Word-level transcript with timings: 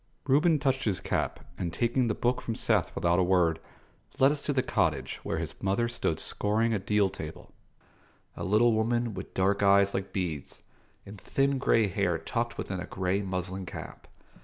Reuben 0.25 0.57
touched 0.57 0.85
his 0.85 0.99
cap, 0.99 1.41
and, 1.59 1.71
taking 1.71 2.07
the 2.07 2.15
book 2.15 2.41
from 2.41 2.55
Seth 2.55 2.95
without 2.95 3.19
a 3.19 3.23
word, 3.23 3.59
led 4.17 4.31
us 4.31 4.41
to 4.41 4.51
the 4.51 4.63
cottage, 4.63 5.19
where 5.21 5.37
his 5.37 5.53
mother 5.61 5.87
stood 5.87 6.19
scouring 6.19 6.73
a 6.73 6.79
deal 6.79 7.07
table: 7.07 7.51
a 8.35 8.43
little 8.43 8.73
woman 8.73 9.13
with 9.13 9.35
dark 9.35 9.61
eyes 9.61 9.93
like 9.93 10.11
beads, 10.11 10.63
and 11.05 11.21
thin 11.21 11.59
grey 11.59 11.87
hair 11.87 12.17
tucked 12.17 12.57
within 12.57 12.79
a 12.79 12.87
grey 12.87 13.21
muslin 13.21 13.67
cap. 13.67 14.07